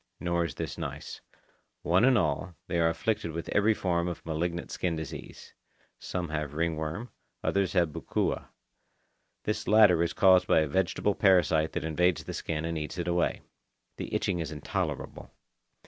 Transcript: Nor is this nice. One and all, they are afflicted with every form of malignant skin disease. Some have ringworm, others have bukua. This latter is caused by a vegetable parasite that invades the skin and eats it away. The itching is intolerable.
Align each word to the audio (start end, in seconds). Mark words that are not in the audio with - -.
Nor 0.19 0.45
is 0.45 0.55
this 0.55 0.79
nice. 0.79 1.21
One 1.83 2.03
and 2.05 2.17
all, 2.17 2.55
they 2.65 2.79
are 2.79 2.89
afflicted 2.89 3.33
with 3.33 3.49
every 3.49 3.75
form 3.75 4.07
of 4.07 4.25
malignant 4.25 4.71
skin 4.71 4.95
disease. 4.95 5.53
Some 5.99 6.29
have 6.29 6.55
ringworm, 6.55 7.11
others 7.43 7.73
have 7.73 7.89
bukua. 7.93 8.47
This 9.43 9.67
latter 9.67 10.01
is 10.01 10.13
caused 10.13 10.47
by 10.47 10.61
a 10.61 10.67
vegetable 10.67 11.13
parasite 11.13 11.73
that 11.73 11.85
invades 11.85 12.23
the 12.23 12.33
skin 12.33 12.65
and 12.65 12.79
eats 12.79 12.97
it 12.97 13.07
away. 13.07 13.41
The 13.97 14.11
itching 14.11 14.39
is 14.39 14.51
intolerable. 14.51 15.29